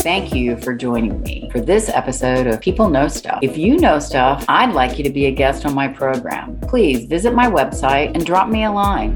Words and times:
Thank 0.00 0.32
you 0.32 0.56
for 0.56 0.72
joining 0.74 1.20
me 1.20 1.50
for 1.52 1.60
this 1.60 1.90
episode 1.90 2.46
of 2.46 2.62
People 2.62 2.88
Know 2.88 3.08
Stuff. 3.08 3.40
If 3.42 3.58
you 3.58 3.76
know 3.76 3.98
stuff, 3.98 4.46
I'd 4.48 4.72
like 4.72 4.96
you 4.96 5.04
to 5.04 5.10
be 5.10 5.26
a 5.26 5.30
guest 5.30 5.66
on 5.66 5.74
my 5.74 5.88
program. 5.88 6.58
Please 6.60 7.04
visit 7.04 7.34
my 7.34 7.50
website 7.50 8.14
and 8.14 8.24
drop 8.24 8.48
me 8.48 8.64
a 8.64 8.72
line. 8.72 9.14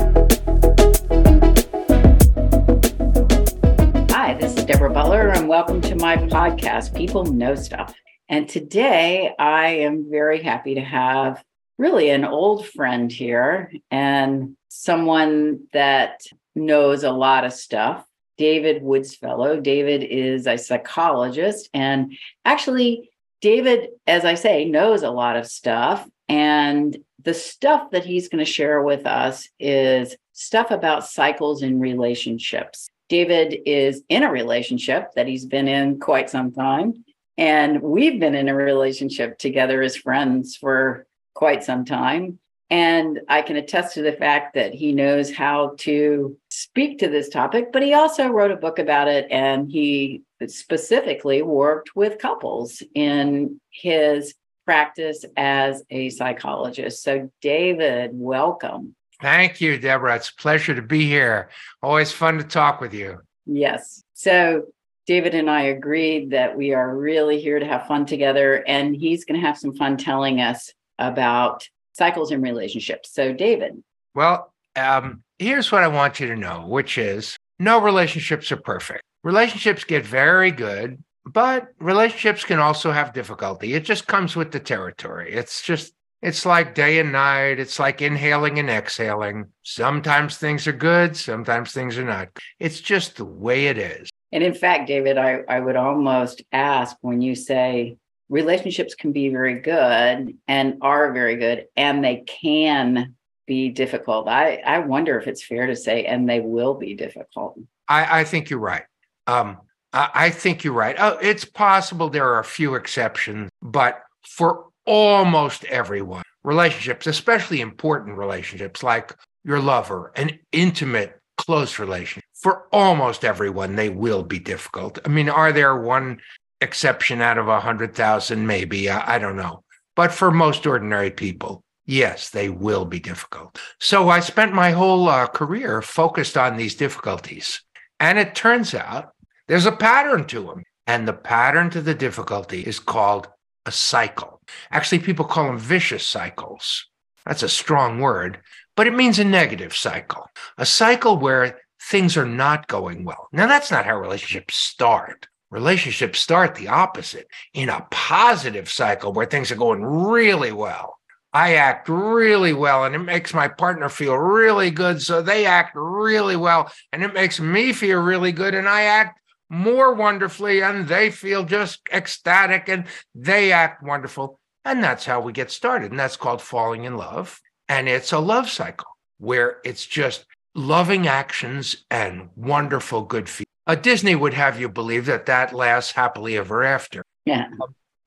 Hi, 4.10 4.34
this 4.34 4.58
is 4.58 4.66
Deborah 4.66 4.92
Butler, 4.92 5.30
and 5.30 5.48
welcome 5.48 5.80
to 5.80 5.96
my 5.96 6.18
podcast, 6.18 6.94
People 6.94 7.24
Know 7.24 7.54
Stuff. 7.54 7.94
And 8.28 8.46
today 8.46 9.34
I 9.38 9.68
am 9.68 10.10
very 10.10 10.42
happy 10.42 10.74
to 10.74 10.82
have 10.82 11.42
really 11.78 12.10
an 12.10 12.24
old 12.24 12.66
friend 12.66 13.10
here 13.10 13.72
and 13.90 14.56
someone 14.68 15.66
that 15.72 16.22
knows 16.54 17.04
a 17.04 17.12
lot 17.12 17.44
of 17.44 17.52
stuff. 17.52 18.04
David 18.36 18.82
Woodsfellow. 18.82 19.60
David 19.60 20.04
is 20.04 20.46
a 20.46 20.58
psychologist. 20.58 21.68
And 21.74 22.16
actually, 22.44 23.10
David, 23.40 23.88
as 24.06 24.24
I 24.24 24.34
say, 24.34 24.64
knows 24.64 25.02
a 25.02 25.10
lot 25.10 25.36
of 25.36 25.46
stuff. 25.46 26.08
And 26.28 26.96
the 27.24 27.34
stuff 27.34 27.90
that 27.90 28.04
he's 28.04 28.28
going 28.28 28.44
to 28.44 28.50
share 28.50 28.82
with 28.82 29.06
us 29.06 29.48
is 29.58 30.16
stuff 30.32 30.70
about 30.70 31.06
cycles 31.06 31.62
in 31.62 31.80
relationships. 31.80 32.88
David 33.08 33.60
is 33.66 34.02
in 34.08 34.22
a 34.22 34.30
relationship 34.30 35.12
that 35.14 35.26
he's 35.26 35.46
been 35.46 35.66
in 35.66 35.98
quite 35.98 36.30
some 36.30 36.52
time. 36.52 37.04
And 37.36 37.80
we've 37.82 38.20
been 38.20 38.34
in 38.34 38.48
a 38.48 38.54
relationship 38.54 39.38
together 39.38 39.82
as 39.82 39.96
friends 39.96 40.56
for 40.56 41.06
quite 41.38 41.62
some 41.62 41.84
time. 41.84 42.36
And 42.68 43.20
I 43.28 43.42
can 43.42 43.54
attest 43.54 43.94
to 43.94 44.02
the 44.02 44.12
fact 44.12 44.54
that 44.54 44.74
he 44.74 44.92
knows 44.92 45.32
how 45.32 45.76
to 45.78 46.36
speak 46.50 46.98
to 46.98 47.08
this 47.08 47.28
topic, 47.28 47.72
but 47.72 47.84
he 47.84 47.94
also 47.94 48.26
wrote 48.26 48.50
a 48.50 48.56
book 48.56 48.80
about 48.80 49.06
it 49.06 49.28
and 49.30 49.70
he 49.70 50.22
specifically 50.48 51.42
worked 51.42 51.94
with 51.94 52.18
couples 52.18 52.82
in 52.92 53.60
his 53.70 54.34
practice 54.66 55.24
as 55.36 55.84
a 55.90 56.10
psychologist. 56.10 57.04
So, 57.04 57.30
David, 57.40 58.10
welcome. 58.14 58.96
Thank 59.22 59.60
you, 59.60 59.78
Deborah. 59.78 60.16
It's 60.16 60.30
a 60.30 60.42
pleasure 60.42 60.74
to 60.74 60.82
be 60.82 61.06
here. 61.06 61.50
Always 61.84 62.10
fun 62.10 62.38
to 62.38 62.44
talk 62.44 62.80
with 62.80 62.92
you. 62.92 63.20
Yes. 63.46 64.02
So, 64.14 64.64
David 65.06 65.36
and 65.36 65.48
I 65.48 65.62
agreed 65.62 66.30
that 66.32 66.58
we 66.58 66.74
are 66.74 66.94
really 66.94 67.40
here 67.40 67.60
to 67.60 67.64
have 67.64 67.86
fun 67.86 68.06
together, 68.06 68.62
and 68.66 68.94
he's 68.94 69.24
going 69.24 69.40
to 69.40 69.46
have 69.46 69.56
some 69.56 69.74
fun 69.74 69.96
telling 69.96 70.40
us 70.40 70.72
about 70.98 71.68
cycles 71.92 72.30
in 72.30 72.42
relationships. 72.42 73.12
So, 73.12 73.32
David. 73.32 73.82
Well, 74.14 74.52
um, 74.76 75.22
here's 75.38 75.72
what 75.72 75.82
I 75.82 75.88
want 75.88 76.20
you 76.20 76.28
to 76.28 76.36
know, 76.36 76.66
which 76.66 76.98
is 76.98 77.36
no 77.58 77.80
relationships 77.80 78.50
are 78.52 78.56
perfect. 78.56 79.02
Relationships 79.24 79.84
get 79.84 80.06
very 80.06 80.50
good, 80.50 81.02
but 81.26 81.68
relationships 81.80 82.44
can 82.44 82.58
also 82.58 82.92
have 82.92 83.12
difficulty. 83.12 83.74
It 83.74 83.84
just 83.84 84.06
comes 84.06 84.36
with 84.36 84.52
the 84.52 84.60
territory. 84.60 85.32
It's 85.32 85.62
just, 85.62 85.92
it's 86.22 86.46
like 86.46 86.74
day 86.74 86.98
and 86.98 87.12
night. 87.12 87.58
It's 87.58 87.78
like 87.78 88.00
inhaling 88.00 88.58
and 88.58 88.70
exhaling. 88.70 89.46
Sometimes 89.62 90.36
things 90.36 90.66
are 90.66 90.72
good, 90.72 91.16
sometimes 91.16 91.72
things 91.72 91.98
are 91.98 92.04
not. 92.04 92.28
It's 92.58 92.80
just 92.80 93.16
the 93.16 93.24
way 93.24 93.66
it 93.66 93.78
is. 93.78 94.08
And 94.32 94.44
in 94.44 94.54
fact, 94.54 94.88
David, 94.88 95.18
I, 95.18 95.40
I 95.48 95.60
would 95.60 95.76
almost 95.76 96.42
ask 96.52 96.96
when 97.00 97.20
you 97.20 97.34
say 97.34 97.96
relationships 98.28 98.94
can 98.94 99.12
be 99.12 99.28
very 99.30 99.60
good 99.60 100.36
and 100.46 100.78
are 100.82 101.12
very 101.12 101.36
good 101.36 101.66
and 101.76 102.04
they 102.04 102.24
can 102.26 103.14
be 103.46 103.70
difficult. 103.70 104.28
I 104.28 104.56
i 104.56 104.78
wonder 104.78 105.18
if 105.18 105.26
it's 105.26 105.42
fair 105.42 105.66
to 105.66 105.74
say 105.74 106.04
and 106.04 106.28
they 106.28 106.40
will 106.40 106.74
be 106.74 106.94
difficult. 106.94 107.58
I 107.88 108.20
i 108.20 108.24
think 108.24 108.50
you're 108.50 108.58
right. 108.58 108.84
Um 109.26 109.58
i, 109.92 110.10
I 110.14 110.30
think 110.30 110.64
you're 110.64 110.74
right. 110.74 110.96
Oh, 110.98 111.18
it's 111.20 111.44
possible 111.44 112.10
there 112.10 112.28
are 112.28 112.40
a 112.40 112.44
few 112.44 112.74
exceptions 112.74 113.50
but 113.62 114.02
for 114.22 114.66
almost 114.84 115.64
everyone 115.64 116.22
relationships 116.44 117.06
especially 117.06 117.60
important 117.60 118.16
relationships 118.16 118.82
like 118.82 119.14
your 119.44 119.60
lover 119.60 120.12
an 120.16 120.38
intimate 120.52 121.20
close 121.36 121.78
relationship 121.78 122.24
for 122.34 122.66
almost 122.72 123.24
everyone 123.24 123.76
they 123.76 123.88
will 123.88 124.22
be 124.22 124.38
difficult. 124.38 124.98
I 125.06 125.08
mean 125.08 125.30
are 125.30 125.52
there 125.52 125.76
one 125.76 126.20
exception 126.60 127.20
out 127.20 127.38
of 127.38 127.48
a 127.48 127.60
hundred 127.60 127.94
thousand, 127.94 128.46
maybe. 128.46 128.90
I, 128.90 129.16
I 129.16 129.18
don't 129.18 129.36
know. 129.36 129.62
But 129.96 130.12
for 130.12 130.30
most 130.30 130.66
ordinary 130.66 131.10
people, 131.10 131.62
yes, 131.86 132.30
they 132.30 132.48
will 132.48 132.84
be 132.84 133.00
difficult. 133.00 133.58
So 133.80 134.08
I 134.08 134.20
spent 134.20 134.52
my 134.52 134.70
whole 134.70 135.08
uh, 135.08 135.26
career 135.26 135.82
focused 135.82 136.36
on 136.36 136.56
these 136.56 136.74
difficulties. 136.74 137.62
And 138.00 138.18
it 138.18 138.34
turns 138.34 138.74
out 138.74 139.10
there's 139.48 139.66
a 139.66 139.72
pattern 139.72 140.26
to 140.26 140.42
them. 140.42 140.62
And 140.86 141.06
the 141.06 141.12
pattern 141.12 141.68
to 141.70 141.82
the 141.82 141.94
difficulty 141.94 142.62
is 142.62 142.80
called 142.80 143.28
a 143.66 143.72
cycle. 143.72 144.40
Actually, 144.70 145.00
people 145.00 145.26
call 145.26 145.46
them 145.46 145.58
vicious 145.58 146.06
cycles. 146.06 146.86
That's 147.26 147.42
a 147.42 147.48
strong 147.48 148.00
word, 148.00 148.40
but 148.74 148.86
it 148.86 148.94
means 148.94 149.18
a 149.18 149.24
negative 149.24 149.76
cycle, 149.76 150.24
a 150.56 150.64
cycle 150.64 151.18
where 151.18 151.58
things 151.82 152.16
are 152.16 152.24
not 152.24 152.68
going 152.68 153.04
well. 153.04 153.28
Now, 153.32 153.46
that's 153.46 153.70
not 153.70 153.84
how 153.84 153.98
relationships 153.98 154.56
start 154.56 155.28
relationships 155.50 156.18
start 156.18 156.54
the 156.54 156.68
opposite 156.68 157.28
in 157.54 157.68
a 157.68 157.86
positive 157.90 158.68
cycle 158.68 159.12
where 159.12 159.26
things 159.26 159.50
are 159.50 159.56
going 159.56 159.82
really 159.82 160.52
well. 160.52 160.98
I 161.32 161.54
act 161.54 161.88
really 161.88 162.52
well 162.52 162.84
and 162.84 162.94
it 162.94 163.00
makes 163.00 163.34
my 163.34 163.48
partner 163.48 163.88
feel 163.88 164.16
really 164.16 164.70
good. 164.70 165.02
So 165.02 165.20
they 165.20 165.46
act 165.46 165.72
really 165.74 166.36
well 166.36 166.72
and 166.92 167.02
it 167.02 167.14
makes 167.14 167.38
me 167.38 167.72
feel 167.72 168.00
really 168.00 168.32
good. 168.32 168.54
And 168.54 168.68
I 168.68 168.82
act 168.82 169.20
more 169.50 169.94
wonderfully 169.94 170.62
and 170.62 170.88
they 170.88 171.10
feel 171.10 171.44
just 171.44 171.80
ecstatic 171.92 172.68
and 172.68 172.86
they 173.14 173.52
act 173.52 173.82
wonderful. 173.82 174.40
And 174.64 174.82
that's 174.82 175.04
how 175.04 175.20
we 175.20 175.32
get 175.32 175.50
started. 175.50 175.90
And 175.90 176.00
that's 176.00 176.16
called 176.16 176.42
falling 176.42 176.84
in 176.84 176.96
love. 176.96 177.40
And 177.68 177.88
it's 177.88 178.12
a 178.12 178.18
love 178.18 178.48
cycle 178.48 178.88
where 179.18 179.58
it's 179.64 179.84
just 179.84 180.24
loving 180.54 181.06
actions 181.06 181.84
and 181.90 182.30
wonderful 182.36 183.02
good 183.02 183.28
feelings. 183.28 183.47
Uh, 183.68 183.74
Disney 183.74 184.14
would 184.14 184.32
have 184.32 184.58
you 184.58 184.68
believe 184.68 185.04
that 185.06 185.26
that 185.26 185.54
lasts 185.54 185.92
happily 185.92 186.38
ever 186.38 186.64
after. 186.64 187.04
Yeah. 187.26 187.48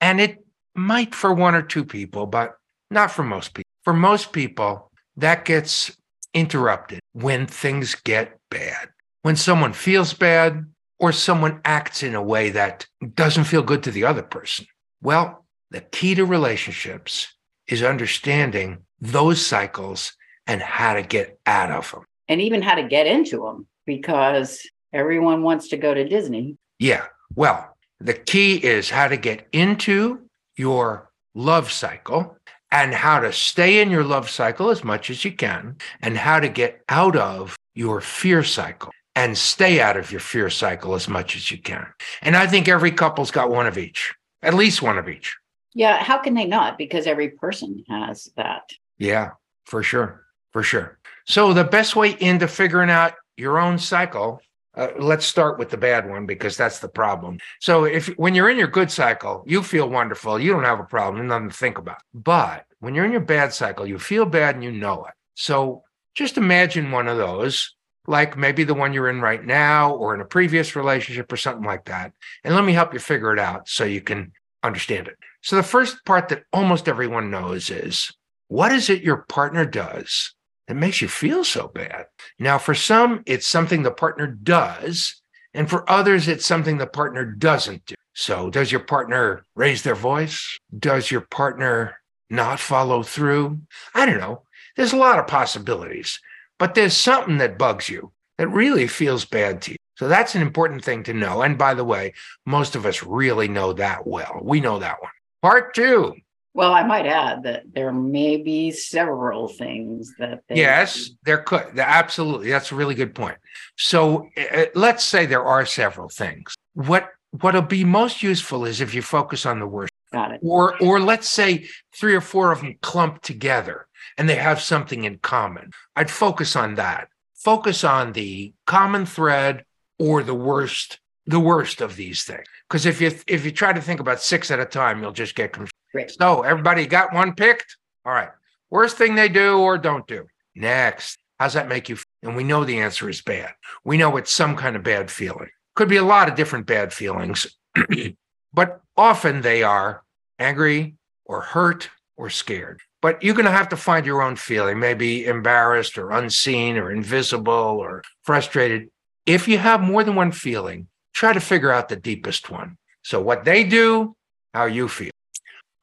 And 0.00 0.20
it 0.20 0.44
might 0.74 1.14
for 1.14 1.32
one 1.32 1.54
or 1.54 1.62
two 1.62 1.84
people, 1.84 2.26
but 2.26 2.56
not 2.90 3.12
for 3.12 3.22
most 3.22 3.54
people. 3.54 3.70
For 3.84 3.92
most 3.92 4.32
people, 4.32 4.90
that 5.16 5.44
gets 5.44 5.96
interrupted 6.34 6.98
when 7.12 7.46
things 7.46 7.94
get 7.94 8.38
bad. 8.50 8.88
When 9.22 9.36
someone 9.36 9.72
feels 9.72 10.12
bad 10.14 10.66
or 10.98 11.12
someone 11.12 11.60
acts 11.64 12.02
in 12.02 12.16
a 12.16 12.22
way 12.22 12.50
that 12.50 12.86
doesn't 13.14 13.44
feel 13.44 13.62
good 13.62 13.84
to 13.84 13.92
the 13.92 14.04
other 14.04 14.22
person. 14.22 14.66
Well, 15.00 15.44
the 15.70 15.80
key 15.80 16.16
to 16.16 16.24
relationships 16.24 17.32
is 17.68 17.82
understanding 17.84 18.78
those 19.00 19.44
cycles 19.44 20.12
and 20.46 20.60
how 20.60 20.94
to 20.94 21.02
get 21.02 21.38
out 21.46 21.70
of 21.70 21.90
them. 21.92 22.04
And 22.28 22.40
even 22.40 22.62
how 22.62 22.74
to 22.74 22.82
get 22.82 23.06
into 23.06 23.38
them 23.38 23.66
because 23.86 24.66
Everyone 24.92 25.42
wants 25.42 25.68
to 25.68 25.76
go 25.76 25.94
to 25.94 26.08
Disney. 26.08 26.56
Yeah. 26.78 27.06
Well, 27.34 27.76
the 28.00 28.14
key 28.14 28.56
is 28.56 28.90
how 28.90 29.08
to 29.08 29.16
get 29.16 29.46
into 29.52 30.28
your 30.56 31.10
love 31.34 31.72
cycle 31.72 32.36
and 32.70 32.92
how 32.92 33.20
to 33.20 33.32
stay 33.32 33.80
in 33.80 33.90
your 33.90 34.04
love 34.04 34.28
cycle 34.28 34.70
as 34.70 34.82
much 34.82 35.10
as 35.10 35.24
you 35.24 35.32
can 35.32 35.76
and 36.00 36.16
how 36.16 36.40
to 36.40 36.48
get 36.48 36.82
out 36.88 37.16
of 37.16 37.56
your 37.74 38.00
fear 38.00 38.42
cycle 38.42 38.90
and 39.14 39.36
stay 39.36 39.80
out 39.80 39.96
of 39.96 40.10
your 40.10 40.20
fear 40.20 40.50
cycle 40.50 40.94
as 40.94 41.08
much 41.08 41.36
as 41.36 41.50
you 41.50 41.58
can. 41.58 41.86
And 42.22 42.34
I 42.34 42.46
think 42.46 42.68
every 42.68 42.90
couple's 42.90 43.30
got 43.30 43.50
one 43.50 43.66
of 43.66 43.78
each, 43.78 44.14
at 44.42 44.54
least 44.54 44.82
one 44.82 44.98
of 44.98 45.08
each. 45.08 45.36
Yeah. 45.74 46.02
How 46.02 46.18
can 46.18 46.34
they 46.34 46.46
not? 46.46 46.76
Because 46.76 47.06
every 47.06 47.30
person 47.30 47.84
has 47.88 48.30
that. 48.36 48.70
Yeah, 48.98 49.30
for 49.64 49.82
sure. 49.82 50.24
For 50.50 50.62
sure. 50.62 50.98
So 51.26 51.54
the 51.54 51.64
best 51.64 51.96
way 51.96 52.16
into 52.20 52.46
figuring 52.46 52.90
out 52.90 53.14
your 53.36 53.58
own 53.58 53.78
cycle 53.78 54.40
uh, 54.74 54.88
let's 54.98 55.26
start 55.26 55.58
with 55.58 55.70
the 55.70 55.76
bad 55.76 56.08
one 56.08 56.26
because 56.26 56.56
that's 56.56 56.78
the 56.78 56.88
problem. 56.88 57.38
So 57.60 57.84
if 57.84 58.08
when 58.18 58.34
you're 58.34 58.48
in 58.48 58.58
your 58.58 58.68
good 58.68 58.90
cycle, 58.90 59.44
you 59.46 59.62
feel 59.62 59.88
wonderful, 59.88 60.40
you 60.40 60.52
don't 60.52 60.64
have 60.64 60.80
a 60.80 60.84
problem, 60.84 61.26
nothing 61.26 61.50
to 61.50 61.54
think 61.54 61.78
about. 61.78 62.02
But 62.14 62.64
when 62.80 62.94
you're 62.94 63.04
in 63.04 63.12
your 63.12 63.20
bad 63.20 63.52
cycle, 63.52 63.86
you 63.86 63.98
feel 63.98 64.24
bad 64.24 64.54
and 64.54 64.64
you 64.64 64.72
know 64.72 65.04
it. 65.04 65.14
So 65.34 65.84
just 66.14 66.38
imagine 66.38 66.90
one 66.90 67.08
of 67.08 67.18
those, 67.18 67.74
like 68.06 68.36
maybe 68.36 68.64
the 68.64 68.74
one 68.74 68.92
you're 68.92 69.10
in 69.10 69.20
right 69.20 69.44
now 69.44 69.94
or 69.94 70.14
in 70.14 70.20
a 70.20 70.26
previous 70.26 70.74
relationship 70.74 71.30
or 71.32 71.36
something 71.36 71.64
like 71.64 71.84
that. 71.86 72.12
And 72.44 72.54
let 72.54 72.64
me 72.64 72.72
help 72.72 72.92
you 72.92 72.98
figure 72.98 73.32
it 73.32 73.38
out 73.38 73.68
so 73.68 73.84
you 73.84 74.00
can 74.00 74.32
understand 74.62 75.08
it. 75.08 75.16
So 75.42 75.56
the 75.56 75.62
first 75.62 76.04
part 76.04 76.28
that 76.28 76.44
almost 76.52 76.88
everyone 76.88 77.30
knows 77.30 77.70
is 77.70 78.12
what 78.48 78.72
is 78.72 78.90
it 78.90 79.02
your 79.02 79.18
partner 79.28 79.64
does 79.64 80.34
that 80.68 80.74
makes 80.74 81.02
you 81.02 81.08
feel 81.08 81.44
so 81.44 81.68
bad. 81.68 82.06
Now, 82.38 82.58
for 82.58 82.74
some, 82.74 83.22
it's 83.26 83.46
something 83.46 83.82
the 83.82 83.90
partner 83.90 84.26
does, 84.26 85.20
and 85.54 85.68
for 85.68 85.88
others, 85.90 86.28
it's 86.28 86.46
something 86.46 86.78
the 86.78 86.86
partner 86.86 87.24
doesn't 87.24 87.84
do. 87.86 87.94
So, 88.14 88.50
does 88.50 88.70
your 88.70 88.80
partner 88.80 89.44
raise 89.54 89.82
their 89.82 89.94
voice? 89.94 90.58
Does 90.78 91.10
your 91.10 91.22
partner 91.22 91.96
not 92.30 92.60
follow 92.60 93.02
through? 93.02 93.60
I 93.94 94.06
don't 94.06 94.20
know. 94.20 94.42
There's 94.76 94.92
a 94.92 94.96
lot 94.96 95.18
of 95.18 95.26
possibilities. 95.26 96.18
but 96.58 96.74
there's 96.76 96.96
something 96.96 97.38
that 97.38 97.58
bugs 97.58 97.88
you 97.88 98.12
that 98.38 98.46
really 98.48 98.86
feels 98.86 99.24
bad 99.24 99.60
to 99.62 99.72
you. 99.72 99.76
So 99.96 100.06
that's 100.08 100.34
an 100.36 100.42
important 100.42 100.84
thing 100.84 101.02
to 101.04 101.12
know. 101.12 101.42
And 101.42 101.58
by 101.58 101.74
the 101.74 101.84
way, 101.84 102.14
most 102.46 102.76
of 102.76 102.86
us 102.86 103.02
really 103.02 103.48
know 103.48 103.72
that 103.72 104.06
well. 104.06 104.40
We 104.42 104.60
know 104.60 104.78
that 104.78 105.02
one. 105.02 105.10
Part 105.42 105.74
two. 105.74 106.14
Well, 106.54 106.72
I 106.72 106.82
might 106.82 107.06
add 107.06 107.44
that 107.44 107.62
there 107.74 107.92
may 107.92 108.36
be 108.36 108.70
several 108.70 109.48
things 109.48 110.14
that. 110.18 110.42
yes, 110.50 111.10
there 111.24 111.38
could. 111.38 111.78
Absolutely. 111.78 112.50
That's 112.50 112.72
a 112.72 112.74
really 112.74 112.94
good 112.94 113.14
point. 113.14 113.38
So 113.76 114.28
uh, 114.36 114.66
let's 114.74 115.04
say 115.04 115.24
there 115.24 115.44
are 115.44 115.64
several 115.64 116.08
things. 116.08 116.54
What 116.74 117.08
what'll 117.40 117.62
be 117.62 117.84
most 117.84 118.22
useful 118.22 118.66
is 118.66 118.80
if 118.80 118.94
you 118.94 119.02
focus 119.02 119.46
on 119.46 119.60
the 119.60 119.66
worst. 119.66 119.92
Got 120.12 120.32
it. 120.32 120.40
Or 120.42 120.76
or 120.82 121.00
let's 121.00 121.30
say 121.30 121.68
three 121.94 122.14
or 122.14 122.20
four 122.20 122.52
of 122.52 122.60
them 122.60 122.76
clumped 122.82 123.24
together 123.24 123.86
and 124.18 124.28
they 124.28 124.36
have 124.36 124.60
something 124.60 125.04
in 125.04 125.18
common. 125.18 125.70
I'd 125.96 126.10
focus 126.10 126.54
on 126.54 126.74
that. 126.74 127.08
Focus 127.34 127.82
on 127.82 128.12
the 128.12 128.52
common 128.66 129.06
thread 129.06 129.64
or 129.98 130.22
the 130.22 130.34
worst 130.34 130.98
the 131.26 131.40
worst 131.40 131.80
of 131.80 131.96
these 131.96 132.24
things. 132.24 132.44
Because 132.68 132.84
if 132.84 133.00
you 133.00 133.12
if 133.26 133.44
you 133.44 133.52
try 133.52 133.72
to 133.72 133.80
think 133.80 134.00
about 134.00 134.20
six 134.20 134.50
at 134.50 134.60
a 134.60 134.66
time, 134.66 135.00
you'll 135.00 135.12
just 135.12 135.34
get 135.34 135.52
confused. 135.52 135.72
Great. 135.92 136.10
So 136.10 136.42
everybody 136.42 136.86
got 136.86 137.12
one 137.12 137.34
picked? 137.34 137.76
All 138.04 138.12
right. 138.12 138.30
Worst 138.70 138.96
thing 138.96 139.14
they 139.14 139.28
do 139.28 139.58
or 139.58 139.78
don't 139.78 140.06
do. 140.06 140.26
Next. 140.54 141.18
How's 141.38 141.54
that 141.54 141.68
make 141.68 141.88
you 141.88 141.96
feel? 141.96 142.06
And 142.22 142.36
we 142.36 142.44
know 142.44 142.64
the 142.64 142.80
answer 142.80 143.08
is 143.08 143.20
bad. 143.20 143.52
We 143.84 143.96
know 143.96 144.16
it's 144.16 144.32
some 144.32 144.56
kind 144.56 144.76
of 144.76 144.82
bad 144.82 145.10
feeling. 145.10 145.48
Could 145.74 145.88
be 145.88 145.96
a 145.96 146.04
lot 146.04 146.28
of 146.28 146.34
different 146.34 146.66
bad 146.66 146.92
feelings, 146.92 147.46
but 148.52 148.80
often 148.96 149.40
they 149.40 149.62
are 149.62 150.04
angry 150.38 150.94
or 151.24 151.40
hurt 151.40 151.90
or 152.16 152.30
scared. 152.30 152.80
But 153.00 153.22
you're 153.22 153.34
going 153.34 153.46
to 153.46 153.50
have 153.50 153.68
to 153.70 153.76
find 153.76 154.06
your 154.06 154.22
own 154.22 154.36
feeling, 154.36 154.78
maybe 154.78 155.26
embarrassed 155.26 155.98
or 155.98 156.12
unseen 156.12 156.76
or 156.76 156.92
invisible 156.92 157.52
or 157.52 158.02
frustrated. 158.22 158.88
If 159.26 159.48
you 159.48 159.58
have 159.58 159.80
more 159.80 160.04
than 160.04 160.14
one 160.14 160.30
feeling, 160.30 160.86
try 161.12 161.32
to 161.32 161.40
figure 161.40 161.72
out 161.72 161.88
the 161.88 161.96
deepest 161.96 162.50
one. 162.50 162.76
So, 163.02 163.20
what 163.20 163.44
they 163.44 163.64
do, 163.64 164.14
how 164.54 164.66
you 164.66 164.86
feel. 164.86 165.10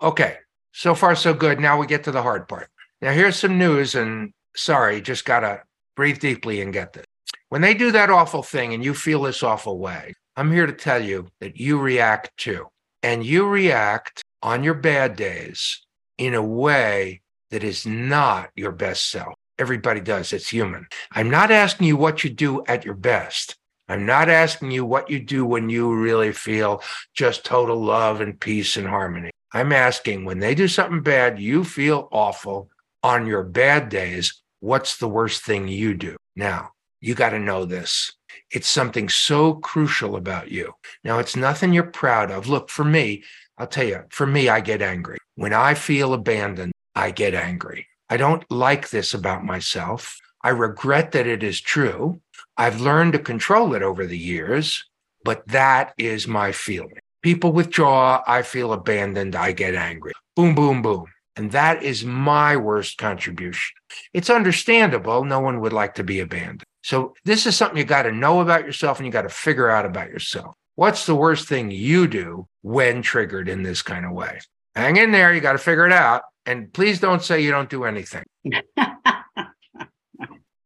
Okay, 0.01 0.37
so 0.71 0.95
far, 0.95 1.15
so 1.15 1.33
good. 1.33 1.59
Now 1.59 1.77
we 1.77 1.87
get 1.87 2.03
to 2.05 2.11
the 2.11 2.21
hard 2.21 2.47
part. 2.47 2.69
Now, 3.01 3.11
here's 3.11 3.37
some 3.37 3.57
news, 3.57 3.95
and 3.95 4.33
sorry, 4.55 5.01
just 5.01 5.25
got 5.25 5.41
to 5.41 5.61
breathe 5.95 6.19
deeply 6.19 6.61
and 6.61 6.71
get 6.71 6.93
this. 6.93 7.05
When 7.49 7.61
they 7.61 7.73
do 7.73 7.91
that 7.91 8.09
awful 8.09 8.43
thing 8.43 8.73
and 8.73 8.83
you 8.83 8.93
feel 8.93 9.23
this 9.23 9.43
awful 9.43 9.79
way, 9.79 10.13
I'm 10.35 10.51
here 10.51 10.65
to 10.65 10.73
tell 10.73 11.03
you 11.03 11.27
that 11.41 11.57
you 11.57 11.79
react 11.79 12.31
too. 12.37 12.67
And 13.03 13.25
you 13.25 13.47
react 13.47 14.21
on 14.41 14.63
your 14.63 14.73
bad 14.73 15.15
days 15.15 15.81
in 16.17 16.33
a 16.33 16.43
way 16.43 17.21
that 17.49 17.63
is 17.63 17.85
not 17.85 18.49
your 18.55 18.71
best 18.71 19.09
self. 19.09 19.33
Everybody 19.57 19.99
does, 19.99 20.31
it's 20.31 20.49
human. 20.49 20.87
I'm 21.11 21.29
not 21.29 21.51
asking 21.51 21.87
you 21.87 21.97
what 21.97 22.23
you 22.23 22.29
do 22.29 22.63
at 22.67 22.85
your 22.85 22.93
best. 22.93 23.55
I'm 23.89 24.05
not 24.05 24.29
asking 24.29 24.71
you 24.71 24.85
what 24.85 25.09
you 25.09 25.19
do 25.19 25.45
when 25.45 25.69
you 25.69 25.93
really 25.93 26.31
feel 26.31 26.83
just 27.13 27.43
total 27.43 27.81
love 27.81 28.21
and 28.21 28.39
peace 28.39 28.77
and 28.77 28.87
harmony. 28.87 29.31
I'm 29.53 29.71
asking 29.71 30.25
when 30.25 30.39
they 30.39 30.53
do 30.53 30.67
something 30.67 31.01
bad, 31.01 31.39
you 31.39 31.63
feel 31.63 32.07
awful 32.11 32.69
on 33.03 33.25
your 33.25 33.43
bad 33.43 33.89
days, 33.89 34.41
what's 34.59 34.97
the 34.97 35.07
worst 35.07 35.43
thing 35.43 35.67
you 35.67 35.93
do? 35.93 36.17
Now, 36.35 36.71
you 37.01 37.15
got 37.15 37.29
to 37.29 37.39
know 37.39 37.65
this. 37.65 38.11
It's 38.51 38.67
something 38.67 39.09
so 39.09 39.55
crucial 39.55 40.15
about 40.15 40.51
you. 40.51 40.73
Now, 41.03 41.19
it's 41.19 41.35
nothing 41.35 41.73
you're 41.73 41.83
proud 41.83 42.29
of. 42.29 42.47
Look, 42.47 42.69
for 42.69 42.83
me, 42.83 43.23
I'll 43.57 43.67
tell 43.67 43.85
you, 43.85 44.03
for 44.09 44.27
me, 44.27 44.49
I 44.49 44.59
get 44.59 44.81
angry. 44.81 45.17
When 45.35 45.53
I 45.53 45.73
feel 45.73 46.13
abandoned, 46.13 46.73
I 46.95 47.11
get 47.11 47.33
angry. 47.33 47.87
I 48.09 48.17
don't 48.17 48.49
like 48.51 48.89
this 48.89 49.13
about 49.13 49.45
myself. 49.45 50.19
I 50.41 50.49
regret 50.49 51.11
that 51.13 51.27
it 51.27 51.43
is 51.43 51.61
true. 51.61 52.21
I've 52.57 52.81
learned 52.81 53.13
to 53.13 53.19
control 53.19 53.73
it 53.73 53.83
over 53.83 54.05
the 54.05 54.17
years, 54.17 54.83
but 55.23 55.47
that 55.47 55.93
is 55.97 56.27
my 56.27 56.51
feeling. 56.51 56.99
People 57.21 57.51
withdraw. 57.51 58.23
I 58.25 58.41
feel 58.41 58.73
abandoned. 58.73 59.35
I 59.35 59.51
get 59.51 59.75
angry. 59.75 60.13
Boom, 60.35 60.55
boom, 60.55 60.81
boom. 60.81 61.05
And 61.35 61.51
that 61.51 61.83
is 61.83 62.03
my 62.03 62.57
worst 62.57 62.97
contribution. 62.97 63.75
It's 64.13 64.29
understandable. 64.29 65.23
No 65.23 65.39
one 65.39 65.61
would 65.61 65.73
like 65.73 65.95
to 65.95 66.03
be 66.03 66.19
abandoned. 66.19 66.63
So, 66.81 67.13
this 67.25 67.45
is 67.45 67.55
something 67.55 67.77
you 67.77 67.83
got 67.83 68.03
to 68.03 68.11
know 68.11 68.39
about 68.39 68.65
yourself 68.65 68.99
and 68.99 69.05
you 69.05 69.11
got 69.11 69.23
to 69.23 69.29
figure 69.29 69.69
out 69.69 69.85
about 69.85 70.09
yourself. 70.09 70.55
What's 70.75 71.05
the 71.05 71.15
worst 71.15 71.47
thing 71.47 71.71
you 71.71 72.07
do 72.07 72.47
when 72.61 73.01
triggered 73.01 73.49
in 73.49 73.63
this 73.63 73.81
kind 73.81 74.05
of 74.05 74.13
way? 74.13 74.39
Hang 74.75 74.95
in 74.95 75.11
there. 75.11 75.33
You 75.33 75.41
got 75.41 75.53
to 75.53 75.57
figure 75.57 75.85
it 75.85 75.91
out. 75.91 76.23
And 76.45 76.71
please 76.73 76.99
don't 76.99 77.21
say 77.21 77.41
you 77.41 77.51
don't 77.51 77.69
do 77.69 77.83
anything. 77.83 78.23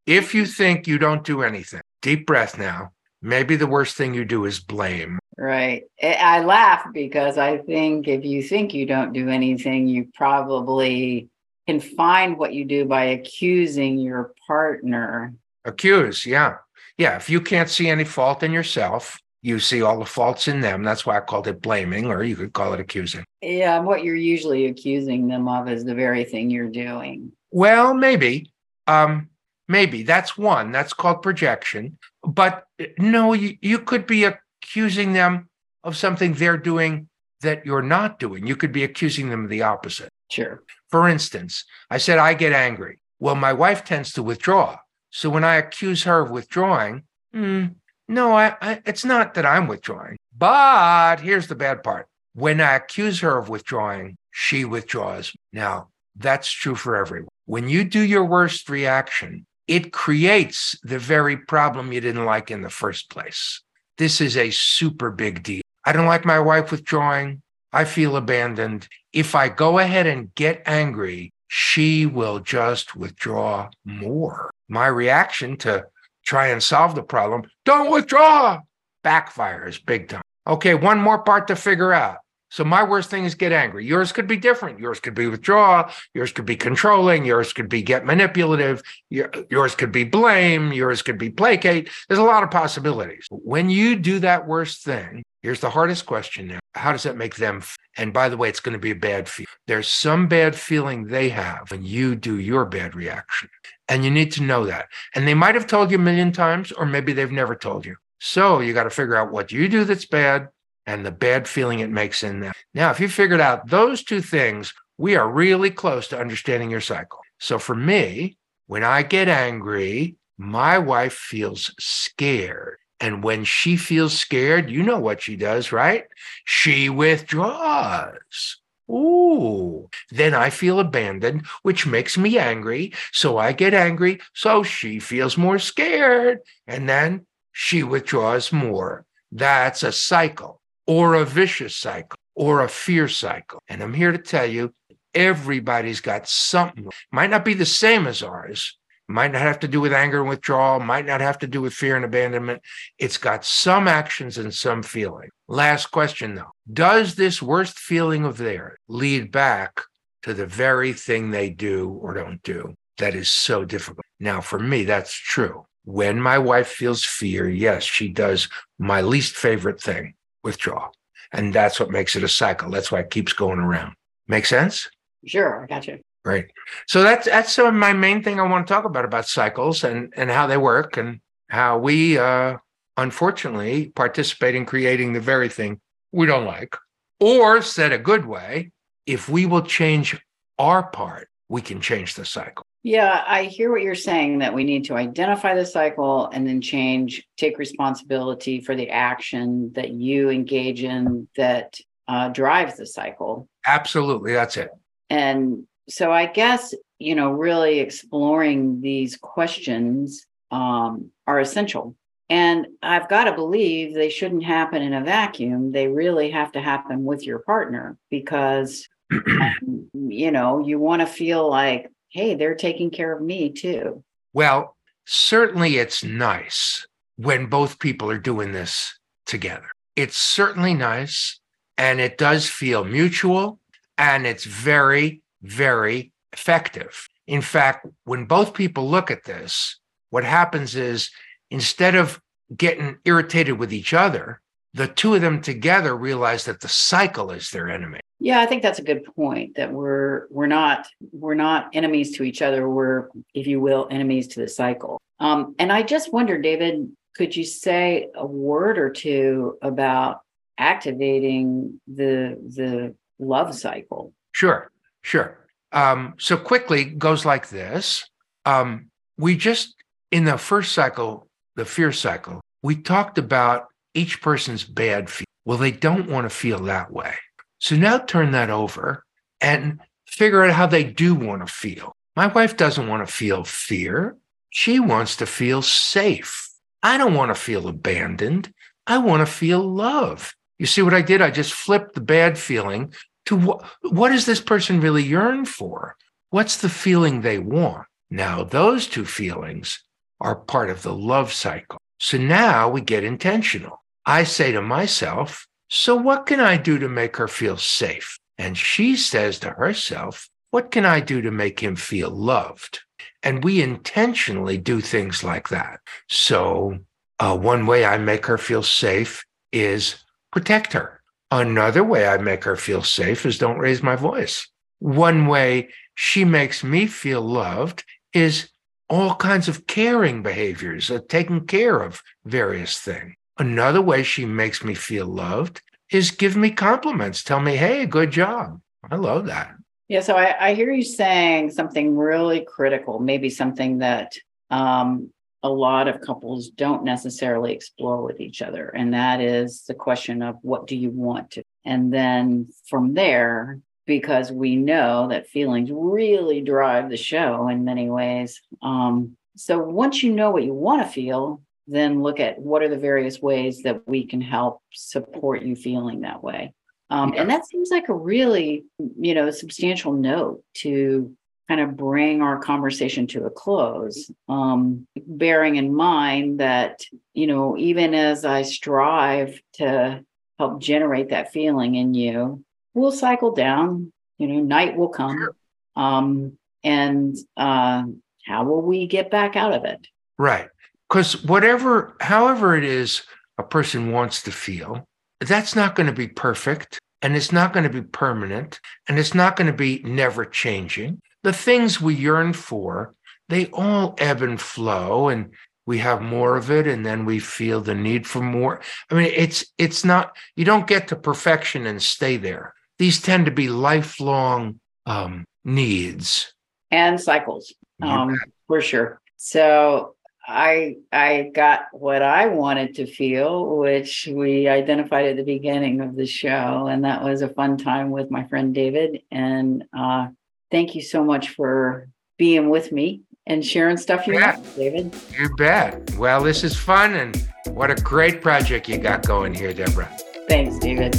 if 0.05 0.35
you 0.35 0.45
think 0.45 0.87
you 0.87 0.97
don't 0.97 1.23
do 1.23 1.41
anything, 1.41 1.81
deep 2.01 2.27
breath 2.27 2.57
now. 2.57 2.91
Maybe 3.21 3.55
the 3.55 3.67
worst 3.67 3.95
thing 3.95 4.13
you 4.13 4.25
do 4.25 4.45
is 4.45 4.59
blame. 4.59 5.17
Right. 5.37 5.83
I 6.01 6.43
laugh 6.43 6.85
because 6.93 7.37
I 7.37 7.57
think 7.57 8.07
if 8.07 8.23
you 8.23 8.43
think 8.43 8.73
you 8.73 8.85
don't 8.85 9.13
do 9.13 9.29
anything, 9.29 9.87
you 9.87 10.09
probably 10.13 11.29
can 11.67 11.79
find 11.79 12.37
what 12.37 12.53
you 12.53 12.65
do 12.65 12.85
by 12.85 13.05
accusing 13.05 13.97
your 13.97 14.33
partner. 14.47 15.33
Accuse, 15.65 16.25
yeah. 16.25 16.57
Yeah. 16.97 17.15
If 17.15 17.29
you 17.29 17.41
can't 17.41 17.69
see 17.69 17.89
any 17.89 18.03
fault 18.03 18.43
in 18.43 18.51
yourself, 18.51 19.19
you 19.41 19.59
see 19.59 19.81
all 19.81 19.99
the 19.99 20.05
faults 20.05 20.47
in 20.47 20.61
them. 20.61 20.83
That's 20.83 21.05
why 21.05 21.17
I 21.17 21.21
called 21.21 21.47
it 21.47 21.61
blaming, 21.61 22.05
or 22.05 22.23
you 22.23 22.35
could 22.35 22.53
call 22.53 22.73
it 22.73 22.79
accusing. 22.79 23.25
Yeah. 23.41 23.79
What 23.79 24.03
you're 24.03 24.15
usually 24.15 24.67
accusing 24.67 25.27
them 25.27 25.47
of 25.47 25.67
is 25.67 25.83
the 25.83 25.95
very 25.95 26.25
thing 26.25 26.49
you're 26.49 26.69
doing. 26.69 27.31
Well, 27.51 27.93
maybe. 27.93 28.51
Um, 28.87 29.29
maybe 29.67 30.03
that's 30.03 30.37
one. 30.37 30.71
That's 30.71 30.93
called 30.93 31.21
projection. 31.21 31.97
But 32.23 32.65
no, 32.99 33.33
you, 33.33 33.57
you 33.61 33.79
could 33.79 34.05
be 34.05 34.25
accusing 34.63 35.13
them 35.13 35.49
of 35.83 35.97
something 35.97 36.33
they're 36.33 36.57
doing 36.57 37.09
that 37.41 37.65
you're 37.65 37.81
not 37.81 38.19
doing. 38.19 38.47
You 38.47 38.55
could 38.55 38.71
be 38.71 38.83
accusing 38.83 39.29
them 39.29 39.43
of 39.43 39.49
the 39.49 39.61
opposite. 39.61 40.09
Sure. 40.31 40.63
For 40.89 41.07
instance, 41.07 41.65
I 41.89 41.97
said, 41.97 42.17
I 42.17 42.33
get 42.33 42.53
angry. 42.53 42.99
Well, 43.19 43.35
my 43.35 43.53
wife 43.53 43.83
tends 43.83 44.13
to 44.13 44.23
withdraw. 44.23 44.77
So 45.11 45.29
when 45.29 45.43
I 45.43 45.55
accuse 45.55 46.03
her 46.03 46.21
of 46.21 46.31
withdrawing, 46.31 47.03
mm, 47.35 47.75
no, 48.07 48.33
I, 48.33 48.55
I, 48.61 48.81
it's 48.85 49.05
not 49.05 49.33
that 49.35 49.45
I'm 49.45 49.67
withdrawing. 49.67 50.17
But 50.35 51.19
here's 51.19 51.47
the 51.47 51.55
bad 51.55 51.83
part. 51.83 52.07
When 52.33 52.59
I 52.59 52.75
accuse 52.75 53.19
her 53.19 53.37
of 53.37 53.49
withdrawing, 53.49 54.15
she 54.31 54.65
withdraws. 54.65 55.33
Now, 55.51 55.89
that's 56.15 56.51
true 56.51 56.75
for 56.75 56.95
everyone. 56.95 57.29
When 57.45 57.69
you 57.69 57.83
do 57.83 57.99
your 58.01 58.25
worst 58.25 58.69
reaction, 58.69 59.45
it 59.67 59.93
creates 59.93 60.77
the 60.83 60.99
very 60.99 61.37
problem 61.37 61.93
you 61.93 62.01
didn't 62.01 62.25
like 62.25 62.49
in 62.49 62.61
the 62.61 62.69
first 62.69 63.09
place. 63.09 63.61
This 63.97 64.21
is 64.21 64.37
a 64.37 64.49
super 64.51 65.11
big 65.11 65.43
deal. 65.43 65.61
I 65.85 65.91
don't 65.91 66.07
like 66.07 66.25
my 66.25 66.39
wife 66.39 66.71
withdrawing. 66.71 67.41
I 67.71 67.85
feel 67.85 68.15
abandoned. 68.15 68.87
If 69.11 69.35
I 69.35 69.49
go 69.49 69.79
ahead 69.79 70.07
and 70.07 70.33
get 70.35 70.63
angry, 70.65 71.31
she 71.47 72.05
will 72.05 72.39
just 72.39 72.95
withdraw 72.95 73.69
more. 73.85 74.49
My 74.67 74.87
reaction 74.87 75.57
to 75.57 75.85
try 76.25 76.47
and 76.47 76.63
solve 76.63 76.95
the 76.95 77.03
problem, 77.03 77.43
don't 77.65 77.91
withdraw, 77.91 78.59
backfires 79.03 79.83
big 79.85 80.07
time. 80.09 80.23
Okay, 80.47 80.73
one 80.73 80.99
more 80.99 81.19
part 81.19 81.47
to 81.47 81.55
figure 81.55 81.93
out. 81.93 82.17
So 82.53 82.63
my 82.63 82.83
worst 82.83 83.09
thing 83.09 83.25
is 83.25 83.33
get 83.33 83.51
angry. 83.51 83.83
Yours 83.83 84.11
could 84.11 84.27
be 84.27 84.37
different. 84.37 84.77
Yours 84.77 84.99
could 84.99 85.15
be 85.15 85.25
withdraw. 85.25 85.91
Yours 86.13 86.31
could 86.31 86.45
be 86.45 86.55
controlling. 86.55 87.25
Yours 87.25 87.51
could 87.51 87.67
be 87.67 87.81
get 87.81 88.05
manipulative. 88.05 88.83
Yours 89.09 89.73
could 89.73 89.91
be 89.91 90.03
blame. 90.03 90.71
Yours 90.71 91.01
could 91.01 91.17
be 91.17 91.31
placate. 91.31 91.89
There's 92.07 92.19
a 92.19 92.23
lot 92.23 92.43
of 92.43 92.51
possibilities. 92.51 93.25
When 93.31 93.71
you 93.71 93.95
do 93.95 94.19
that 94.19 94.45
worst 94.45 94.83
thing, 94.83 95.23
here's 95.41 95.61
the 95.61 95.71
hardest 95.71 96.05
question 96.05 96.45
now. 96.45 96.59
How 96.75 96.91
does 96.91 97.01
that 97.03 97.17
make 97.17 97.37
them? 97.37 97.57
F- 97.57 97.75
and 97.97 98.13
by 98.13 98.29
the 98.29 98.37
way, 98.37 98.49
it's 98.49 98.59
going 98.59 98.73
to 98.73 98.79
be 98.79 98.91
a 98.91 98.95
bad 98.95 99.27
feeling. 99.27 99.47
There's 99.65 99.87
some 99.87 100.27
bad 100.27 100.55
feeling 100.55 101.07
they 101.07 101.29
have 101.29 101.71
when 101.71 101.83
you 101.83 102.13
do 102.13 102.37
your 102.37 102.65
bad 102.65 102.93
reaction. 102.93 103.49
And 103.89 104.05
you 104.05 104.11
need 104.11 104.31
to 104.33 104.43
know 104.43 104.67
that. 104.67 104.89
And 105.15 105.27
they 105.27 105.33
might 105.33 105.55
have 105.55 105.65
told 105.65 105.89
you 105.89 105.97
a 105.97 106.01
million 106.01 106.31
times, 106.31 106.71
or 106.71 106.85
maybe 106.85 107.13
they've 107.13 107.31
never 107.31 107.55
told 107.55 107.83
you. 107.83 107.95
So 108.19 108.59
you 108.59 108.73
got 108.73 108.83
to 108.83 108.91
figure 108.91 109.15
out 109.15 109.31
what 109.31 109.51
you 109.51 109.67
do 109.67 109.85
that's 109.85 110.05
bad 110.05 110.49
and 110.85 111.05
the 111.05 111.11
bad 111.11 111.47
feeling 111.47 111.79
it 111.79 111.89
makes 111.89 112.23
in 112.23 112.39
them. 112.39 112.53
Now, 112.73 112.91
if 112.91 112.99
you 112.99 113.07
figured 113.07 113.41
out 113.41 113.69
those 113.69 114.03
two 114.03 114.21
things, 114.21 114.73
we 114.97 115.15
are 115.15 115.29
really 115.29 115.71
close 115.71 116.07
to 116.09 116.19
understanding 116.19 116.69
your 116.69 116.81
cycle. 116.81 117.19
So 117.39 117.59
for 117.59 117.75
me, 117.75 118.37
when 118.67 118.83
I 118.83 119.03
get 119.03 119.27
angry, 119.27 120.15
my 120.37 120.77
wife 120.77 121.13
feels 121.13 121.73
scared. 121.79 122.77
And 122.99 123.23
when 123.23 123.43
she 123.43 123.75
feels 123.75 124.17
scared, 124.17 124.69
you 124.69 124.81
know 124.81 124.99
what 124.99 125.21
she 125.21 125.35
does, 125.35 125.71
right? 125.71 126.05
She 126.45 126.89
withdraws. 126.89 128.57
Ooh, 128.89 129.89
then 130.11 130.33
I 130.33 130.49
feel 130.49 130.79
abandoned, 130.79 131.45
which 131.63 131.87
makes 131.87 132.17
me 132.17 132.37
angry. 132.37 132.93
So 133.11 133.37
I 133.37 133.51
get 133.51 133.73
angry. 133.73 134.21
So 134.33 134.63
she 134.63 134.99
feels 134.99 135.37
more 135.37 135.59
scared. 135.59 136.39
And 136.67 136.87
then 136.87 137.25
she 137.51 137.83
withdraws 137.83 138.51
more. 138.51 139.05
That's 139.31 139.83
a 139.83 139.91
cycle 139.91 140.61
or 140.85 141.15
a 141.15 141.25
vicious 141.25 141.75
cycle 141.75 142.17
or 142.35 142.61
a 142.61 142.69
fear 142.69 143.07
cycle. 143.07 143.61
And 143.67 143.81
I'm 143.81 143.93
here 143.93 144.11
to 144.11 144.17
tell 144.17 144.45
you, 144.45 144.73
everybody's 145.13 146.01
got 146.01 146.27
something. 146.27 146.89
Might 147.11 147.29
not 147.29 147.45
be 147.45 147.53
the 147.53 147.65
same 147.65 148.07
as 148.07 148.23
ours. 148.23 148.77
might 149.07 149.31
not 149.33 149.41
have 149.41 149.59
to 149.59 149.67
do 149.67 149.81
with 149.81 149.93
anger 149.93 150.21
and 150.21 150.29
withdrawal, 150.29 150.79
might 150.79 151.05
not 151.05 151.21
have 151.21 151.37
to 151.37 151.47
do 151.47 151.61
with 151.61 151.73
fear 151.73 151.95
and 151.95 152.05
abandonment. 152.05 152.61
It's 152.97 153.17
got 153.17 153.45
some 153.45 153.87
actions 153.87 154.37
and 154.37 154.53
some 154.53 154.81
feeling. 154.81 155.29
Last 155.47 155.87
question 155.87 156.35
though 156.35 156.51
Does 156.71 157.15
this 157.15 157.41
worst 157.41 157.77
feeling 157.77 158.25
of 158.25 158.37
theirs 158.37 158.77
lead 158.87 159.31
back 159.31 159.81
to 160.23 160.33
the 160.33 160.47
very 160.47 160.93
thing 160.93 161.29
they 161.29 161.49
do 161.49 161.89
or 162.01 162.13
don't 162.13 162.41
do 162.43 162.73
that 162.97 163.13
is 163.13 163.29
so 163.29 163.65
difficult? 163.65 164.05
Now, 164.19 164.39
for 164.39 164.57
me, 164.57 164.85
that's 164.85 165.13
true. 165.13 165.65
When 165.85 166.21
my 166.21 166.37
wife 166.37 166.69
feels 166.69 167.03
fear, 167.03 167.49
yes, 167.49 167.83
she 167.83 168.07
does 168.07 168.47
my 168.79 169.01
least 169.01 169.35
favorite 169.35 169.81
thing, 169.81 170.13
withdraw. 170.43 170.89
And 171.31 171.53
that's 171.53 171.79
what 171.79 171.89
makes 171.89 172.15
it 172.15 172.23
a 172.23 172.27
cycle. 172.27 172.69
That's 172.69 172.91
why 172.91 172.99
it 172.99 173.09
keeps 173.09 173.33
going 173.33 173.59
around. 173.59 173.95
Make 174.27 174.45
sense? 174.45 174.89
Sure, 175.25 175.63
I 175.63 175.65
got 175.65 175.87
you. 175.87 175.99
Right. 176.25 176.45
So 176.87 177.03
that's 177.03 177.25
that's 177.25 177.51
some 177.51 177.67
of 177.67 177.73
my 177.73 177.91
main 177.91 178.23
thing 178.23 178.39
I 178.39 178.43
want 178.43 178.65
to 178.65 178.73
talk 178.73 178.85
about 178.85 179.03
about 179.03 179.27
cycles 179.27 179.83
and 179.83 180.13
and 180.15 180.29
how 180.29 180.47
they 180.47 180.57
work 180.57 180.95
and 180.95 181.19
how 181.49 181.77
we 181.77 182.17
uh 182.17 182.57
unfortunately 182.95 183.89
participate 183.89 184.55
in 184.55 184.65
creating 184.65 185.13
the 185.13 185.19
very 185.19 185.49
thing 185.49 185.81
we 186.11 186.25
don't 186.25 186.45
like. 186.45 186.77
Or 187.19 187.61
said 187.61 187.91
a 187.91 187.97
good 187.97 188.25
way, 188.25 188.71
if 189.05 189.27
we 189.27 189.45
will 189.45 189.63
change 189.63 190.17
our 190.57 190.83
part, 190.83 191.29
we 191.49 191.61
can 191.61 191.81
change 191.81 192.15
the 192.15 192.25
cycle. 192.25 192.65
Yeah, 192.83 193.23
I 193.25 193.45
hear 193.45 193.71
what 193.71 193.81
you're 193.81 193.95
saying 193.95 194.39
that 194.39 194.53
we 194.53 194.65
need 194.65 194.85
to 194.85 194.95
identify 194.95 195.55
the 195.55 195.65
cycle 195.65 196.27
and 196.33 196.45
then 196.45 196.59
change, 196.59 197.25
take 197.37 197.57
responsibility 197.57 198.59
for 198.59 198.75
the 198.75 198.89
action 198.89 199.71
that 199.73 199.91
you 199.91 200.29
engage 200.29 200.83
in 200.83 201.29
that 201.37 201.77
uh, 202.09 202.27
drives 202.29 202.75
the 202.75 202.85
cycle. 202.85 203.47
Absolutely. 203.65 204.33
That's 204.33 204.57
it. 204.57 204.69
And 205.09 205.65
so 205.87 206.11
I 206.11 206.25
guess, 206.25 206.73
you 206.99 207.15
know, 207.15 207.31
really 207.31 207.79
exploring 207.79 208.81
these 208.81 209.15
questions 209.15 210.25
um, 210.51 211.09
are 211.25 211.39
essential. 211.39 211.95
And 212.29 212.67
I've 212.81 213.07
got 213.07 213.25
to 213.25 213.33
believe 213.33 213.93
they 213.93 214.09
shouldn't 214.09 214.43
happen 214.43 214.81
in 214.81 214.93
a 214.93 215.03
vacuum. 215.03 215.71
They 215.71 215.87
really 215.87 216.31
have 216.31 216.51
to 216.53 216.61
happen 216.61 217.05
with 217.05 217.25
your 217.25 217.39
partner 217.39 217.97
because, 218.09 218.87
um, 219.11 219.89
you 219.93 220.31
know, 220.31 220.65
you 220.65 220.79
want 220.79 221.01
to 221.01 221.05
feel 221.05 221.49
like 221.49 221.91
hey, 222.13 222.35
they're 222.35 222.55
taking 222.55 222.91
care 222.91 223.11
of 223.11 223.21
me 223.21 223.49
too. 223.49 224.03
Well, 224.33 224.77
certainly 225.05 225.77
it's 225.77 226.03
nice 226.03 226.85
when 227.17 227.47
both 227.47 227.79
people 227.79 228.09
are 228.09 228.19
doing 228.19 228.51
this 228.51 228.97
together. 229.25 229.69
It's 229.95 230.17
certainly 230.17 230.73
nice 230.73 231.39
and 231.77 231.99
it 231.99 232.17
does 232.17 232.47
feel 232.47 232.83
mutual 232.83 233.59
and 233.97 234.25
it's 234.25 234.45
very, 234.45 235.21
very 235.41 236.11
effective. 236.31 237.09
In 237.27 237.41
fact, 237.41 237.87
when 238.05 238.25
both 238.25 238.53
people 238.53 238.89
look 238.89 239.09
at 239.09 239.23
this, 239.23 239.79
what 240.11 240.23
happens 240.23 240.75
is 240.75 241.09
instead 241.49 241.95
of 241.95 242.21
getting 242.55 242.97
irritated 243.05 243.57
with 243.57 243.73
each 243.73 243.93
other, 243.93 244.39
the 244.73 244.87
two 244.87 245.13
of 245.13 245.21
them 245.21 245.41
together 245.41 245.95
realize 245.95 246.45
that 246.45 246.61
the 246.61 246.67
cycle 246.67 247.31
is 247.31 247.49
their 247.51 247.69
enemy. 247.69 247.99
Yeah, 248.19 248.41
I 248.41 248.45
think 248.45 248.63
that's 248.63 248.79
a 248.79 248.83
good 248.83 249.03
point 249.15 249.55
that 249.55 249.71
we're 249.71 250.27
we're 250.29 250.47
not 250.47 250.87
we're 251.11 251.35
not 251.35 251.69
enemies 251.73 252.15
to 252.17 252.23
each 252.23 252.41
other. 252.41 252.69
We're, 252.69 253.09
if 253.33 253.47
you 253.47 253.59
will, 253.59 253.87
enemies 253.91 254.27
to 254.29 254.39
the 254.39 254.47
cycle. 254.47 254.99
Um, 255.19 255.55
and 255.59 255.71
I 255.71 255.83
just 255.83 256.11
wonder, 256.11 256.41
David, 256.41 256.89
could 257.15 257.35
you 257.35 257.43
say 257.43 258.09
a 258.15 258.25
word 258.25 258.77
or 258.77 258.89
two 258.89 259.57
about 259.61 260.21
activating 260.57 261.79
the 261.87 262.37
the 262.55 262.95
love 263.19 263.53
cycle? 263.53 264.13
Sure, 264.31 264.71
sure. 265.01 265.39
Um, 265.71 266.15
so 266.17 266.37
quickly 266.37 266.85
goes 266.85 267.25
like 267.25 267.49
this. 267.49 268.07
Um, 268.45 268.89
we 269.17 269.35
just 269.35 269.75
in 270.11 270.23
the 270.25 270.37
first 270.37 270.71
cycle, 270.71 271.27
the 271.55 271.65
fear 271.65 271.91
cycle, 271.91 272.41
we 272.61 272.75
talked 272.75 273.17
about 273.17 273.67
each 273.93 274.21
person's 274.21 274.63
bad 274.63 275.09
feel. 275.09 275.25
Well, 275.45 275.57
they 275.57 275.71
don't 275.71 276.09
want 276.09 276.25
to 276.25 276.29
feel 276.29 276.59
that 276.63 276.91
way. 276.91 277.15
So 277.59 277.75
now 277.75 277.97
turn 277.97 278.31
that 278.31 278.49
over 278.49 279.03
and 279.41 279.79
figure 280.07 280.43
out 280.43 280.53
how 280.53 280.67
they 280.67 280.83
do 280.83 281.15
want 281.15 281.45
to 281.45 281.51
feel. 281.51 281.93
My 282.15 282.27
wife 282.27 282.57
doesn't 282.57 282.87
want 282.87 283.05
to 283.07 283.13
feel 283.13 283.43
fear. 283.43 284.17
She 284.49 284.79
wants 284.79 285.15
to 285.17 285.25
feel 285.25 285.61
safe. 285.61 286.49
I 286.81 286.97
don't 286.97 287.13
want 287.13 287.29
to 287.29 287.35
feel 287.35 287.67
abandoned. 287.67 288.53
I 288.85 288.97
want 288.99 289.25
to 289.25 289.31
feel 289.31 289.59
love. 289.59 290.33
You 290.59 290.65
see 290.65 290.81
what 290.81 290.93
I 290.93 291.01
did? 291.01 291.21
I 291.21 291.31
just 291.31 291.53
flipped 291.53 291.95
the 291.95 292.01
bad 292.01 292.37
feeling 292.37 292.93
to 293.25 293.35
what, 293.35 293.65
what 293.81 294.09
does 294.09 294.25
this 294.25 294.41
person 294.41 294.81
really 294.81 295.03
yearn 295.03 295.45
for? 295.45 295.95
What's 296.29 296.57
the 296.57 296.69
feeling 296.69 297.21
they 297.21 297.39
want? 297.39 297.87
Now, 298.09 298.43
those 298.43 298.87
two 298.87 299.05
feelings 299.05 299.83
are 300.19 300.35
part 300.35 300.69
of 300.69 300.83
the 300.83 300.93
love 300.93 301.33
cycle. 301.33 301.79
So 301.99 302.17
now 302.17 302.69
we 302.69 302.81
get 302.81 303.03
intentional. 303.03 303.82
I 304.05 304.23
say 304.23 304.51
to 304.51 304.61
myself, 304.61 305.47
so, 305.75 305.95
what 305.95 306.27
can 306.27 306.39
I 306.39 306.57
do 306.57 306.77
to 306.77 306.87
make 306.87 307.17
her 307.17 307.27
feel 307.27 307.57
safe? 307.57 308.19
And 308.37 308.55
she 308.55 308.95
says 308.95 309.39
to 309.39 309.49
herself, 309.49 310.29
What 310.51 310.69
can 310.69 310.85
I 310.85 310.99
do 310.99 311.19
to 311.21 311.31
make 311.31 311.61
him 311.61 311.75
feel 311.75 312.11
loved? 312.11 312.81
And 313.23 313.43
we 313.43 313.59
intentionally 313.59 314.59
do 314.59 314.81
things 314.81 315.23
like 315.23 315.49
that. 315.49 315.79
So, 316.07 316.77
uh, 317.19 317.35
one 317.35 317.65
way 317.65 317.85
I 317.85 317.97
make 317.97 318.27
her 318.27 318.37
feel 318.37 318.61
safe 318.61 319.25
is 319.51 319.95
protect 320.31 320.73
her. 320.73 321.01
Another 321.31 321.83
way 321.83 322.07
I 322.07 322.17
make 322.17 322.43
her 322.43 322.55
feel 322.55 322.83
safe 322.83 323.25
is 323.25 323.39
don't 323.39 323.57
raise 323.57 323.81
my 323.81 323.95
voice. 323.95 324.47
One 324.77 325.25
way 325.25 325.69
she 325.95 326.23
makes 326.23 326.63
me 326.63 326.85
feel 326.85 327.21
loved 327.21 327.83
is 328.13 328.49
all 328.89 329.15
kinds 329.15 329.47
of 329.47 329.65
caring 329.65 330.21
behaviors, 330.21 330.91
uh, 330.91 330.99
taking 331.09 331.47
care 331.47 331.81
of 331.81 332.03
various 332.25 332.77
things. 332.77 333.15
Another 333.37 333.81
way 333.81 334.03
she 334.03 334.25
makes 334.25 334.63
me 334.63 334.73
feel 334.73 335.07
loved 335.07 335.61
is 335.91 336.11
give 336.11 336.35
me 336.35 336.51
compliments. 336.51 337.23
Tell 337.23 337.39
me, 337.39 337.55
hey, 337.55 337.85
good 337.85 338.11
job. 338.11 338.61
I 338.89 338.95
love 338.95 339.25
that. 339.27 339.55
Yeah. 339.87 340.01
So 340.01 340.15
I, 340.15 340.49
I 340.49 340.53
hear 340.53 340.71
you 340.71 340.83
saying 340.83 341.51
something 341.51 341.95
really 341.95 342.41
critical, 342.41 342.99
maybe 342.99 343.29
something 343.29 343.79
that 343.79 344.13
um, 344.49 345.11
a 345.43 345.49
lot 345.49 345.87
of 345.87 346.01
couples 346.01 346.49
don't 346.49 346.83
necessarily 346.83 347.53
explore 347.53 348.01
with 348.01 348.19
each 348.19 348.41
other. 348.41 348.69
And 348.69 348.93
that 348.93 349.19
is 349.19 349.63
the 349.67 349.73
question 349.73 350.21
of 350.21 350.37
what 350.41 350.67
do 350.67 350.75
you 350.75 350.89
want 350.89 351.31
to? 351.31 351.43
And 351.65 351.93
then 351.93 352.47
from 352.69 352.93
there, 352.93 353.59
because 353.85 354.31
we 354.31 354.55
know 354.55 355.09
that 355.09 355.27
feelings 355.27 355.69
really 355.71 356.41
drive 356.41 356.89
the 356.89 356.97
show 356.97 357.49
in 357.49 357.65
many 357.65 357.89
ways. 357.89 358.41
Um, 358.61 359.17
so 359.35 359.57
once 359.59 360.01
you 360.01 360.13
know 360.13 360.31
what 360.31 360.43
you 360.43 360.53
want 360.53 360.81
to 360.81 360.87
feel, 360.87 361.41
then 361.67 362.01
look 362.01 362.19
at 362.19 362.39
what 362.39 362.61
are 362.61 362.69
the 362.69 362.77
various 362.77 363.21
ways 363.21 363.63
that 363.63 363.87
we 363.87 364.05
can 364.05 364.21
help 364.21 364.61
support 364.73 365.43
you 365.43 365.55
feeling 365.55 366.01
that 366.01 366.23
way. 366.23 366.53
Um, 366.89 367.13
yeah. 367.13 367.21
And 367.21 367.29
that 367.29 367.47
seems 367.47 367.69
like 367.71 367.89
a 367.89 367.93
really, 367.93 368.65
you 368.99 369.15
know, 369.15 369.31
substantial 369.31 369.93
note 369.93 370.43
to 370.55 371.15
kind 371.47 371.61
of 371.61 371.75
bring 371.75 372.21
our 372.21 372.39
conversation 372.39 373.07
to 373.07 373.25
a 373.25 373.29
close, 373.29 374.11
um, 374.29 374.87
bearing 374.95 375.55
in 375.55 375.73
mind 375.73 376.39
that, 376.39 376.81
you 377.13 377.27
know, 377.27 377.57
even 377.57 377.93
as 377.93 378.25
I 378.25 378.43
strive 378.43 379.41
to 379.53 380.03
help 380.39 380.61
generate 380.61 381.09
that 381.09 381.31
feeling 381.31 381.75
in 381.75 381.93
you, 381.93 382.43
we'll 382.73 382.91
cycle 382.91 383.33
down, 383.33 383.91
you 384.17 384.27
know, 384.27 384.39
night 384.41 384.75
will 384.75 384.89
come. 384.89 385.29
Um, 385.75 386.37
and 386.63 387.17
uh, 387.35 387.83
how 388.25 388.43
will 388.45 388.61
we 388.61 388.87
get 388.87 389.11
back 389.11 389.35
out 389.35 389.53
of 389.53 389.65
it? 389.65 389.85
Right 390.17 390.47
because 390.93 391.23
whatever, 391.23 391.95
however 392.01 392.55
it 392.55 392.63
is 392.63 393.01
a 393.39 393.43
person 393.43 393.91
wants 393.91 394.21
to 394.21 394.31
feel, 394.31 394.87
that's 395.19 395.55
not 395.55 395.73
going 395.73 395.87
to 395.87 395.93
be 395.93 396.07
perfect 396.07 396.79
and 397.01 397.15
it's 397.15 397.31
not 397.31 397.51
going 397.51 397.63
to 397.63 397.69
be 397.69 397.81
permanent 397.81 398.59
and 398.87 398.99
it's 398.99 399.15
not 399.15 399.35
going 399.35 399.47
to 399.47 399.57
be 399.57 399.81
never 399.83 400.23
changing. 400.23 401.01
The 401.23 401.33
things 401.33 401.81
we 401.81 401.95
yearn 401.95 402.33
for, 402.33 402.93
they 403.27 403.47
all 403.47 403.95
ebb 403.97 404.21
and 404.21 404.39
flow 404.39 405.09
and 405.09 405.31
we 405.65 405.79
have 405.79 406.03
more 406.03 406.37
of 406.37 406.51
it 406.51 406.67
and 406.67 406.85
then 406.85 407.05
we 407.05 407.17
feel 407.17 407.59
the 407.59 407.73
need 407.73 408.05
for 408.05 408.21
more. 408.21 408.61
I 408.91 408.93
mean, 408.93 409.11
it's 409.15 409.47
it's 409.57 409.83
not 409.83 410.15
you 410.35 410.45
don't 410.45 410.67
get 410.67 410.89
to 410.89 410.95
perfection 410.95 411.65
and 411.65 411.81
stay 411.81 412.17
there. 412.17 412.53
These 412.77 413.01
tend 413.01 413.25
to 413.25 413.31
be 413.31 413.49
lifelong 413.49 414.59
um, 414.85 415.25
needs 415.43 416.31
and 416.69 417.01
cycles, 417.01 417.51
um, 417.81 418.15
for 418.45 418.61
sure. 418.61 419.01
So 419.17 419.95
I 420.25 420.77
I 420.91 421.31
got 421.33 421.67
what 421.71 422.01
I 422.01 422.27
wanted 422.27 422.75
to 422.75 422.85
feel, 422.85 423.57
which 423.57 424.07
we 424.11 424.47
identified 424.47 425.05
at 425.05 425.17
the 425.17 425.23
beginning 425.23 425.81
of 425.81 425.95
the 425.95 426.05
show, 426.05 426.67
and 426.67 426.83
that 426.85 427.03
was 427.03 427.21
a 427.21 427.27
fun 427.27 427.57
time 427.57 427.91
with 427.91 428.09
my 428.09 428.23
friend 428.27 428.53
David. 428.53 429.01
And 429.11 429.65
uh, 429.77 430.07
thank 430.49 430.75
you 430.75 430.81
so 430.81 431.03
much 431.03 431.29
for 431.29 431.89
being 432.17 432.49
with 432.49 432.71
me 432.71 433.01
and 433.25 433.45
sharing 433.45 433.77
stuff 433.77 434.07
you 434.07 434.19
got, 434.19 434.41
David. 434.55 434.95
You 435.17 435.33
bet. 435.35 435.91
Well, 435.95 436.23
this 436.23 436.43
is 436.43 436.55
fun, 436.55 436.93
and 436.93 437.15
what 437.49 437.71
a 437.71 437.75
great 437.75 438.21
project 438.21 438.69
you 438.69 438.77
got 438.77 439.05
going 439.05 439.33
here, 439.33 439.53
Deborah. 439.53 439.91
Thanks, 440.29 440.57
David. 440.59 440.95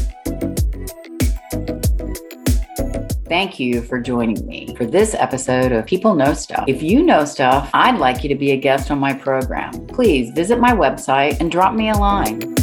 Thank 3.26 3.58
you 3.58 3.80
for 3.80 3.98
joining 3.98 4.46
me 4.46 4.74
for 4.76 4.84
this 4.84 5.14
episode 5.14 5.72
of 5.72 5.86
People 5.86 6.14
Know 6.14 6.34
Stuff. 6.34 6.66
If 6.68 6.82
you 6.82 7.02
know 7.02 7.24
stuff, 7.24 7.70
I'd 7.72 7.98
like 7.98 8.22
you 8.22 8.28
to 8.28 8.34
be 8.34 8.50
a 8.50 8.56
guest 8.56 8.90
on 8.90 8.98
my 8.98 9.14
program. 9.14 9.86
Please 9.86 10.30
visit 10.30 10.60
my 10.60 10.72
website 10.72 11.40
and 11.40 11.50
drop 11.50 11.74
me 11.74 11.88
a 11.88 11.94
line. 11.94 12.53